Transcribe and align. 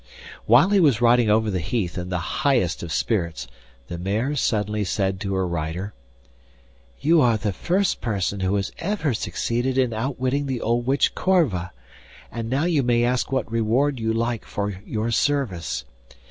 While 0.47 0.71
he 0.71 0.79
was 0.79 0.99
riding 0.99 1.29
over 1.29 1.51
the 1.51 1.59
heath 1.59 1.95
in 1.95 2.09
the 2.09 2.17
highest 2.41 2.81
of 2.81 2.91
spirits 2.91 3.45
the 3.85 3.99
mare 3.99 4.35
suddenly 4.35 4.83
said 4.83 5.19
to 5.19 5.35
her 5.35 5.47
rider: 5.47 5.93
'You 6.99 7.21
are 7.21 7.37
the 7.37 7.53
first 7.53 8.01
person 8.01 8.39
who 8.39 8.55
has 8.55 8.71
ever 8.79 9.13
succeeded 9.13 9.77
in 9.77 9.93
outwitting 9.93 10.47
the 10.47 10.59
old 10.59 10.87
witch 10.87 11.13
Corva, 11.13 11.69
and 12.31 12.49
now 12.49 12.63
you 12.63 12.81
may 12.81 13.03
ask 13.03 13.31
what 13.31 13.51
reward 13.51 13.99
you 13.99 14.11
like 14.11 14.43
for 14.43 14.71
your 14.71 15.11
service. 15.11 15.85